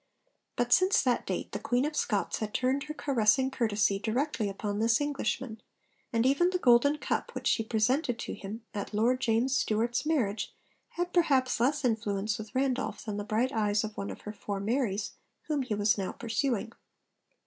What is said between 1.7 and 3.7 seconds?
of Scots had turned her caressing